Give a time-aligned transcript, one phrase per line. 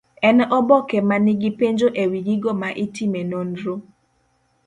[0.27, 3.73] En oboke man gi penjo ewi gigo ma itime nonro.